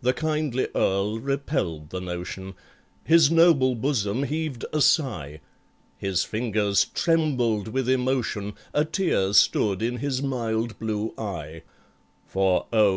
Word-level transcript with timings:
The 0.00 0.14
kindly 0.14 0.68
Earl 0.74 1.18
repelled 1.20 1.90
the 1.90 2.00
notion; 2.00 2.54
His 3.04 3.30
noble 3.30 3.74
bosom 3.74 4.22
heaved 4.22 4.64
a 4.72 4.80
sigh, 4.80 5.42
His 5.98 6.24
fingers 6.24 6.86
trembled 6.94 7.68
with 7.68 7.86
emotion, 7.86 8.54
A 8.72 8.86
tear 8.86 9.34
stood 9.34 9.82
in 9.82 9.98
his 9.98 10.22
mild 10.22 10.78
blue 10.78 11.12
eye: 11.18 11.60
For, 12.26 12.64
oh! 12.72 12.92